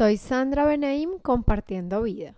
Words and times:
Soy 0.00 0.16
Sandra 0.16 0.64
Beneim 0.64 1.18
compartiendo 1.18 2.00
vida. 2.00 2.34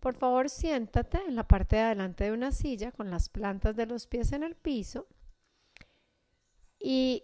Por 0.00 0.16
favor, 0.16 0.50
siéntate 0.50 1.20
en 1.28 1.36
la 1.36 1.46
parte 1.46 1.76
de 1.76 1.82
adelante 1.82 2.24
de 2.24 2.32
una 2.32 2.50
silla 2.50 2.90
con 2.90 3.12
las 3.12 3.28
plantas 3.28 3.76
de 3.76 3.86
los 3.86 4.08
pies 4.08 4.32
en 4.32 4.42
el 4.42 4.56
piso 4.56 5.06
y 6.80 7.22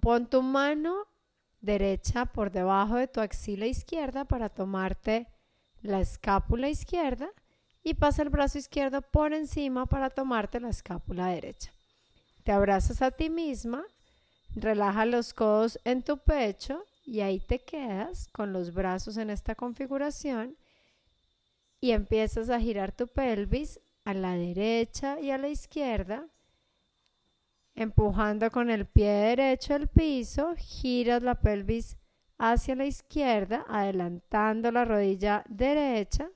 pon 0.00 0.26
tu 0.26 0.42
mano 0.42 1.06
derecha 1.60 2.26
por 2.26 2.50
debajo 2.50 2.96
de 2.96 3.06
tu 3.06 3.20
axila 3.20 3.66
izquierda 3.66 4.24
para 4.24 4.48
tomarte 4.48 5.28
la 5.80 6.00
escápula 6.00 6.68
izquierda 6.68 7.30
y 7.84 7.94
pasa 7.94 8.22
el 8.22 8.30
brazo 8.30 8.58
izquierdo 8.58 9.00
por 9.00 9.32
encima 9.32 9.86
para 9.86 10.10
tomarte 10.10 10.58
la 10.58 10.70
escápula 10.70 11.28
derecha. 11.28 11.72
Te 12.42 12.50
abrazas 12.50 13.00
a 13.00 13.12
ti 13.12 13.30
misma, 13.30 13.84
relaja 14.56 15.06
los 15.06 15.32
codos 15.34 15.78
en 15.84 16.02
tu 16.02 16.18
pecho 16.18 16.84
y 17.04 17.20
ahí 17.20 17.38
te 17.38 17.60
quedas 17.60 18.28
con 18.32 18.52
los 18.52 18.72
brazos 18.72 19.16
en 19.16 19.30
esta 19.30 19.54
configuración 19.54 20.56
y 21.80 21.92
empiezas 21.92 22.48
a 22.48 22.60
girar 22.60 22.92
tu 22.92 23.08
pelvis 23.08 23.80
a 24.04 24.14
la 24.14 24.32
derecha 24.36 25.20
y 25.20 25.30
a 25.30 25.38
la 25.38 25.48
izquierda, 25.48 26.26
empujando 27.74 28.50
con 28.50 28.70
el 28.70 28.86
pie 28.86 29.10
derecho 29.10 29.74
el 29.74 29.88
piso, 29.88 30.54
giras 30.56 31.22
la 31.22 31.34
pelvis 31.34 31.96
hacia 32.38 32.74
la 32.74 32.86
izquierda, 32.86 33.64
adelantando 33.68 34.70
la 34.70 34.84
rodilla 34.84 35.44
derecha, 35.48 36.30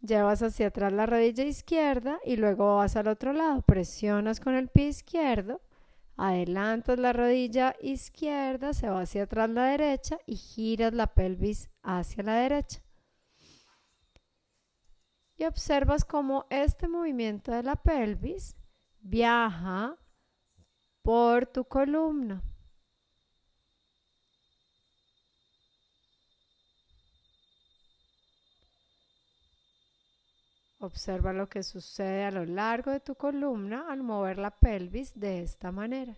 llevas 0.00 0.42
hacia 0.42 0.68
atrás 0.68 0.92
la 0.92 1.06
rodilla 1.06 1.44
izquierda 1.44 2.18
y 2.24 2.36
luego 2.36 2.76
vas 2.76 2.96
al 2.96 3.08
otro 3.08 3.32
lado, 3.32 3.62
presionas 3.62 4.40
con 4.40 4.54
el 4.54 4.68
pie 4.68 4.88
izquierdo 4.88 5.60
Adelantas 6.16 6.98
la 6.98 7.12
rodilla 7.12 7.76
izquierda, 7.80 8.72
se 8.72 8.88
va 8.88 9.02
hacia 9.02 9.24
atrás 9.24 9.50
la 9.50 9.66
derecha 9.66 10.18
y 10.24 10.36
giras 10.36 10.94
la 10.94 11.08
pelvis 11.08 11.68
hacia 11.82 12.22
la 12.22 12.36
derecha. 12.36 12.80
Y 15.36 15.44
observas 15.44 16.04
cómo 16.04 16.46
este 16.48 16.88
movimiento 16.88 17.52
de 17.52 17.62
la 17.62 17.76
pelvis 17.76 18.56
viaja 19.00 19.96
por 21.02 21.46
tu 21.46 21.64
columna. 21.64 22.42
Observa 30.78 31.32
lo 31.32 31.48
que 31.48 31.62
sucede 31.62 32.24
a 32.24 32.30
lo 32.30 32.44
largo 32.44 32.90
de 32.90 33.00
tu 33.00 33.14
columna 33.14 33.90
al 33.90 34.02
mover 34.02 34.38
la 34.38 34.50
pelvis 34.50 35.18
de 35.18 35.42
esta 35.42 35.72
manera. 35.72 36.14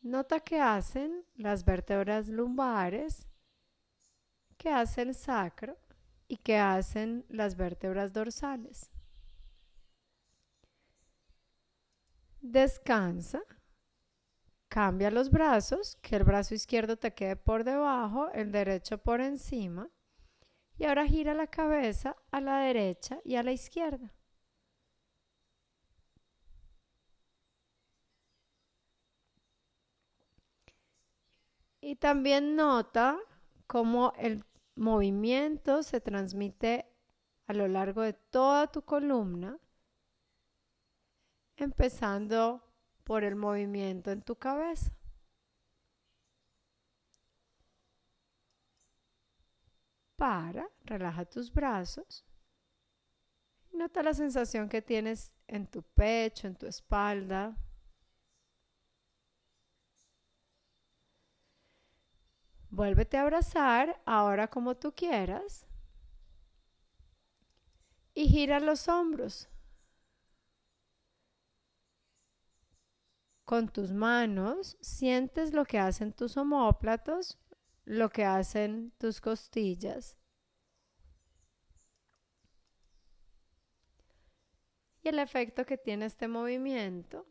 Nota 0.00 0.38
que 0.40 0.60
hacen 0.60 1.24
las 1.34 1.64
vértebras 1.64 2.28
lumbares, 2.28 3.26
que 4.58 4.68
hace 4.68 5.02
el 5.02 5.14
sacro 5.14 5.78
y 6.28 6.36
que 6.36 6.58
hacen 6.58 7.24
las 7.28 7.56
vértebras 7.56 8.12
dorsales. 8.12 8.90
Descansa 12.42 13.42
Cambia 14.74 15.08
los 15.12 15.30
brazos, 15.30 15.96
que 16.02 16.16
el 16.16 16.24
brazo 16.24 16.52
izquierdo 16.52 16.96
te 16.96 17.14
quede 17.14 17.36
por 17.36 17.62
debajo, 17.62 18.28
el 18.32 18.50
derecho 18.50 18.98
por 18.98 19.20
encima. 19.20 19.88
Y 20.76 20.84
ahora 20.84 21.06
gira 21.06 21.32
la 21.32 21.46
cabeza 21.46 22.16
a 22.32 22.40
la 22.40 22.58
derecha 22.58 23.20
y 23.24 23.36
a 23.36 23.44
la 23.44 23.52
izquierda. 23.52 24.12
Y 31.80 31.94
también 31.94 32.56
nota 32.56 33.20
cómo 33.68 34.12
el 34.18 34.44
movimiento 34.74 35.84
se 35.84 36.00
transmite 36.00 36.84
a 37.46 37.52
lo 37.52 37.68
largo 37.68 38.02
de 38.02 38.14
toda 38.14 38.66
tu 38.72 38.82
columna, 38.82 39.56
empezando 41.56 42.73
por 43.04 43.22
el 43.24 43.36
movimiento 43.36 44.10
en 44.10 44.22
tu 44.22 44.36
cabeza. 44.36 44.90
Para, 50.16 50.68
relaja 50.84 51.24
tus 51.24 51.52
brazos. 51.52 52.24
Nota 53.72 54.02
la 54.02 54.14
sensación 54.14 54.68
que 54.68 54.80
tienes 54.80 55.32
en 55.48 55.66
tu 55.66 55.82
pecho, 55.82 56.46
en 56.46 56.56
tu 56.56 56.66
espalda. 56.66 57.56
Vuélvete 62.70 63.16
a 63.16 63.22
abrazar 63.22 64.00
ahora 64.04 64.48
como 64.48 64.76
tú 64.76 64.92
quieras. 64.92 65.66
Y 68.14 68.28
gira 68.28 68.60
los 68.60 68.88
hombros. 68.88 69.48
Con 73.44 73.68
tus 73.68 73.92
manos 73.92 74.76
sientes 74.80 75.52
lo 75.52 75.64
que 75.64 75.78
hacen 75.78 76.12
tus 76.12 76.36
homóplatos, 76.36 77.38
lo 77.84 78.08
que 78.10 78.24
hacen 78.24 78.92
tus 78.98 79.20
costillas. 79.20 80.16
Y 85.02 85.08
el 85.08 85.18
efecto 85.18 85.66
que 85.66 85.76
tiene 85.76 86.06
este 86.06 86.28
movimiento 86.28 87.26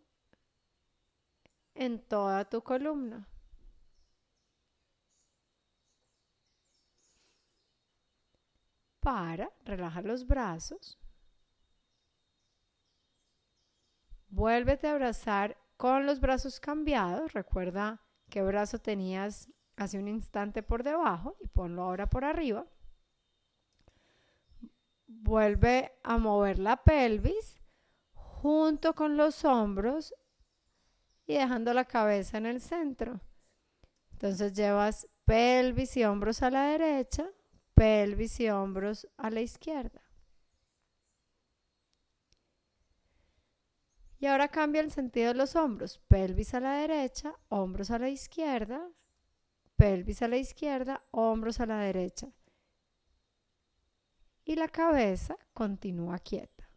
en 1.73 1.99
toda 1.99 2.45
tu 2.45 2.61
columna. 2.61 3.27
Para, 8.99 9.51
relaja 9.65 10.01
los 10.01 10.25
brazos. 10.25 10.99
Vuélvete 14.29 14.87
a 14.87 14.91
abrazar 14.91 15.62
con 15.77 16.05
los 16.05 16.19
brazos 16.19 16.59
cambiados. 16.59 17.33
Recuerda 17.33 18.01
qué 18.29 18.41
brazo 18.41 18.79
tenías 18.79 19.49
hace 19.75 19.97
un 19.97 20.07
instante 20.07 20.63
por 20.63 20.83
debajo 20.83 21.35
y 21.41 21.47
ponlo 21.47 21.83
ahora 21.83 22.07
por 22.07 22.25
arriba. 22.25 22.65
Vuelve 25.07 25.93
a 26.03 26.17
mover 26.17 26.59
la 26.59 26.83
pelvis 26.83 27.59
junto 28.13 28.93
con 28.93 29.15
los 29.17 29.45
hombros 29.45 30.13
y 31.25 31.35
dejando 31.35 31.73
la 31.73 31.85
cabeza 31.85 32.37
en 32.37 32.45
el 32.45 32.61
centro. 32.61 33.21
Entonces 34.11 34.53
llevas 34.53 35.07
pelvis 35.25 35.95
y 35.97 36.03
hombros 36.03 36.41
a 36.43 36.49
la 36.49 36.65
derecha, 36.65 37.29
pelvis 37.73 38.39
y 38.39 38.49
hombros 38.49 39.07
a 39.17 39.29
la 39.29 39.41
izquierda. 39.41 40.02
Y 44.23 44.27
ahora 44.27 44.47
cambia 44.47 44.79
el 44.79 44.89
sentido 44.89 45.27
de 45.27 45.33
los 45.33 45.57
hombros. 45.57 45.99
Pelvis 46.07 46.53
a 46.53 46.61
la 46.61 46.75
derecha, 46.75 47.37
hombros 47.49 47.91
a 47.91 47.99
la 47.99 48.07
izquierda, 48.07 48.89
pelvis 49.75 50.21
a 50.21 50.29
la 50.29 50.37
izquierda, 50.37 51.03
hombros 51.11 51.59
a 51.59 51.65
la 51.65 51.79
derecha. 51.79 52.31
Y 54.45 54.55
la 54.55 54.69
cabeza 54.69 55.37
continúa 55.53 56.19
quieta. 56.19 56.69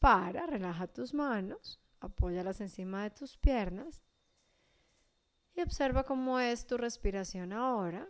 Para, 0.00 0.44
relaja 0.46 0.88
tus 0.88 1.14
manos, 1.14 1.78
apóyalas 2.00 2.60
encima 2.60 3.04
de 3.04 3.10
tus 3.10 3.36
piernas 3.36 4.02
y 5.58 5.62
observa 5.62 6.04
cómo 6.04 6.38
es 6.38 6.68
tu 6.68 6.76
respiración 6.76 7.52
ahora 7.52 8.08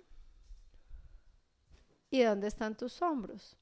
y 2.10 2.20
dónde 2.20 2.46
están 2.46 2.76
tus 2.76 3.00
hombros. 3.00 3.56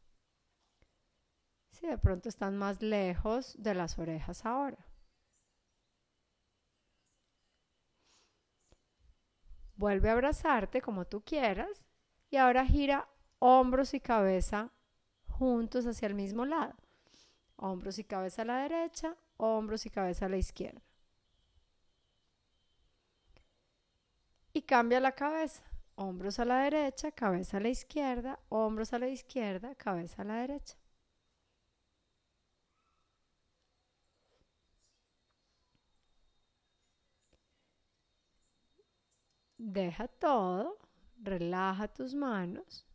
Si 1.70 1.86
de 1.86 1.96
pronto 1.96 2.28
están 2.28 2.56
más 2.56 2.82
lejos 2.82 3.54
de 3.56 3.74
las 3.74 3.96
orejas 3.96 4.44
ahora. 4.44 4.84
Vuelve 9.76 10.08
a 10.08 10.14
abrazarte 10.14 10.82
como 10.82 11.04
tú 11.04 11.22
quieras 11.22 11.86
y 12.28 12.38
ahora 12.38 12.66
gira 12.66 13.08
hombros 13.38 13.94
y 13.94 14.00
cabeza 14.00 14.72
juntos 15.28 15.86
hacia 15.86 16.08
el 16.08 16.14
mismo 16.14 16.44
lado. 16.44 16.74
Hombros 17.54 18.00
y 18.00 18.04
cabeza 18.04 18.42
a 18.42 18.46
la 18.46 18.56
derecha, 18.62 19.14
hombros 19.36 19.86
y 19.86 19.90
cabeza 19.90 20.26
a 20.26 20.28
la 20.28 20.38
izquierda. 20.38 20.82
Y 24.56 24.62
cambia 24.62 25.00
la 25.00 25.12
cabeza. 25.12 25.62
Hombros 25.96 26.38
a 26.38 26.44
la 26.46 26.62
derecha, 26.62 27.12
cabeza 27.12 27.58
a 27.58 27.60
la 27.60 27.68
izquierda, 27.68 28.38
hombros 28.48 28.92
a 28.94 28.98
la 28.98 29.08
izquierda, 29.08 29.74
cabeza 29.74 30.22
a 30.22 30.24
la 30.24 30.36
derecha. 30.36 30.76
Deja 39.58 40.08
todo, 40.08 40.78
relaja 41.22 41.88
tus 41.88 42.14
manos 42.14 42.86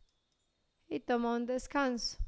y 0.88 0.98
toma 1.00 1.36
un 1.36 1.46
descanso. 1.46 2.18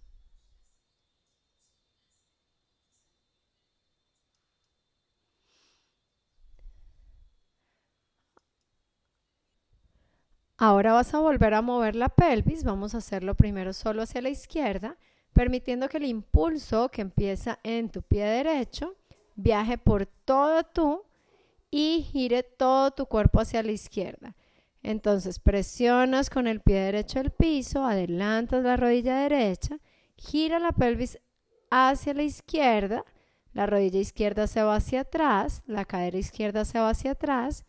Ahora 10.57 10.93
vas 10.93 11.13
a 11.15 11.19
volver 11.19 11.55
a 11.55 11.63
mover 11.63 11.97
la 11.97 12.09
pelvis. 12.09 12.65
Vamos 12.65 12.95
a 12.95 12.99
hacerlo 12.99 13.35
primero 13.35 13.73
solo 13.73 14.03
hacia 14.03 14.23
la 14.23 14.29
izquierda, 14.29 14.97
permitiendo 15.33 15.89
que 15.89 15.97
el 15.97 16.05
impulso 16.05 16.91
que 16.91 17.03
empieza 17.03 17.59
en 17.63 17.91
tu 17.91 18.03
pie 18.03 18.25
derecho 18.25 18.95
viaje 19.37 19.79
por 19.79 20.07
todo 20.07 20.63
tú 20.65 21.03
y 21.71 22.07
gire 22.13 22.43
todo 22.43 22.93
tu 22.93 23.07
cuerpo 23.07 23.41
hacia 23.41 23.63
la 23.63 23.73
izquierda. 23.73 24.37
Entonces 24.83 25.39
presionas 25.39 26.31
con 26.31 26.47
el 26.47 26.61
pie 26.61 26.77
derecho 26.77 27.19
el 27.19 27.31
piso, 27.31 27.85
adelantas 27.85 28.63
la 28.63 28.77
rodilla 28.77 29.17
derecha, 29.17 29.79
gira 30.17 30.59
la 30.59 30.73
pelvis 30.73 31.19
hacia 31.71 32.15
la 32.15 32.23
izquierda, 32.23 33.05
la 33.53 33.67
rodilla 33.67 33.99
izquierda 33.99 34.47
se 34.47 34.63
va 34.63 34.77
hacia 34.77 35.01
atrás, 35.01 35.63
la 35.67 35.85
cadera 35.85 36.19
izquierda 36.19 36.65
se 36.65 36.79
va 36.79 36.91
hacia 36.91 37.13
atrás 37.13 37.65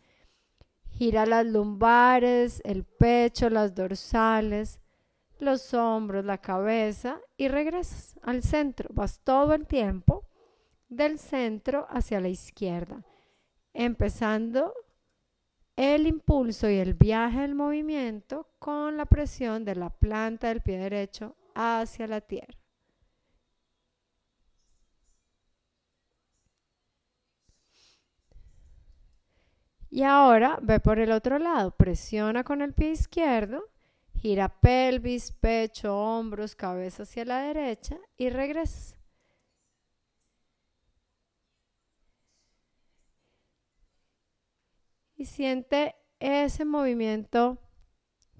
Gira 0.96 1.26
las 1.26 1.44
lumbares, 1.44 2.62
el 2.64 2.84
pecho, 2.84 3.50
las 3.50 3.74
dorsales, 3.74 4.80
los 5.38 5.74
hombros, 5.74 6.24
la 6.24 6.38
cabeza 6.38 7.20
y 7.36 7.48
regresas 7.48 8.18
al 8.22 8.42
centro. 8.42 8.88
Vas 8.94 9.20
todo 9.20 9.52
el 9.52 9.66
tiempo 9.66 10.26
del 10.88 11.18
centro 11.18 11.86
hacia 11.90 12.20
la 12.20 12.28
izquierda, 12.28 13.04
empezando 13.74 14.72
el 15.76 16.06
impulso 16.06 16.70
y 16.70 16.76
el 16.76 16.94
viaje 16.94 17.40
del 17.40 17.54
movimiento 17.54 18.48
con 18.58 18.96
la 18.96 19.04
presión 19.04 19.66
de 19.66 19.74
la 19.74 19.90
planta 19.90 20.48
del 20.48 20.62
pie 20.62 20.78
derecho 20.78 21.36
hacia 21.54 22.06
la 22.06 22.22
tierra. 22.22 22.65
Y 29.96 30.02
ahora 30.02 30.58
ve 30.60 30.78
por 30.78 30.98
el 30.98 31.10
otro 31.10 31.38
lado, 31.38 31.70
presiona 31.70 32.44
con 32.44 32.60
el 32.60 32.74
pie 32.74 32.90
izquierdo, 32.90 33.70
gira 34.12 34.50
pelvis, 34.60 35.32
pecho, 35.32 35.96
hombros, 35.96 36.54
cabeza 36.54 37.04
hacia 37.04 37.24
la 37.24 37.40
derecha 37.40 37.96
y 38.18 38.28
regresas. 38.28 38.94
Y 45.16 45.24
siente 45.24 45.96
ese 46.20 46.66
movimiento 46.66 47.56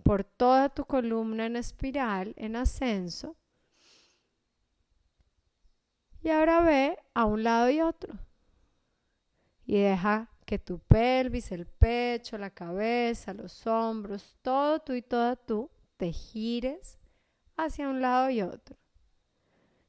por 0.03 0.25
toda 0.25 0.69
tu 0.69 0.85
columna 0.85 1.47
en 1.47 1.56
espiral, 1.56 2.35
en 2.37 2.56
ascenso. 2.56 3.35
Y 6.23 6.29
ahora 6.29 6.61
ve 6.61 6.99
a 7.14 7.25
un 7.25 7.44
lado 7.44 7.70
y 7.70 7.81
otro. 7.81 8.12
Y 9.64 9.81
deja 9.81 10.35
que 10.46 10.58
tu 10.58 10.78
pelvis, 10.78 11.50
el 11.52 11.66
pecho, 11.66 12.38
la 12.38 12.50
cabeza, 12.50 13.34
los 13.34 13.66
hombros, 13.66 14.37
todo 14.43 14.78
tú 14.78 14.93
y 14.94 15.02
toda 15.02 15.34
tú 15.37 15.69
te 15.96 16.12
gires 16.12 16.98
hacia 17.56 17.88
un 17.88 18.00
lado 18.00 18.31
y 18.31 18.43
otro, 18.43 18.76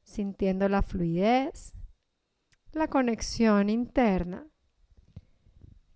sintiendo 0.02 0.68
la 0.68 0.82
fluidez, 0.82 1.74
la 2.72 2.88
conexión 2.88 3.70
interna 3.70 4.46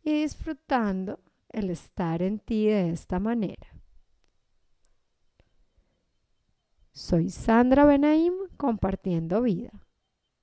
y 0.02 0.22
disfrutando 0.22 1.18
el 1.48 1.70
estar 1.70 2.22
en 2.22 2.38
ti 2.38 2.66
de 2.66 2.90
esta 2.90 3.18
manera. 3.18 3.66
Soy 6.92 7.30
Sandra 7.30 7.84
Benaim 7.84 8.34
compartiendo 8.56 9.42
vida. 9.42 9.72